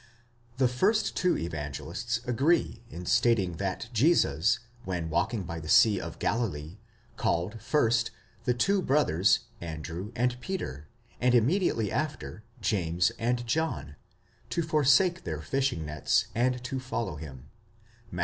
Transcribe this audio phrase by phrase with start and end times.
[0.57, 6.17] THE first two Evangelists agree in stating that Jesus, when walking by the sea of
[6.17, 6.79] Galilee,
[7.17, 8.09] called, first,
[8.45, 10.87] the two brothers Andrew and Peter,
[11.19, 13.95] and immediately after, James and John,
[14.49, 17.49] to forsake their fishing nets, and to follow him
[18.09, 18.19] (Matt.